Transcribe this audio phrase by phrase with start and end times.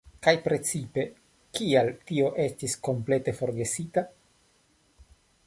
[0.25, 1.03] Kaj precipe,
[1.59, 4.07] kial tio estis komplete forgesita?